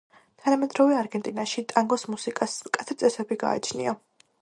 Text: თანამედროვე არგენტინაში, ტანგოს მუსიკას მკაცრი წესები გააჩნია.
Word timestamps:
თანამედროვე 0.45 0.95
არგენტინაში, 1.01 1.65
ტანგოს 1.73 2.09
მუსიკას 2.15 2.59
მკაცრი 2.71 3.01
წესები 3.05 3.43
გააჩნია. 3.47 3.99